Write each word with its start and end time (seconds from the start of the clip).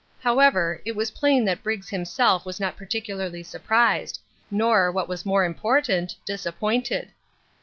However, 0.21 0.81
it 0.83 0.95
was 0.95 1.11
plain 1.11 1.45
that 1.45 1.61
Briggs 1.61 1.89
himself 1.89 2.43
was 2.43 2.59
not 2.59 2.75
particularly 2.75 3.43
surprised, 3.43 4.19
nor, 4.49 4.91
what 4.91 5.07
was 5.07 5.27
more 5.27 5.43
important, 5.45 6.15
disappointed. 6.25 7.09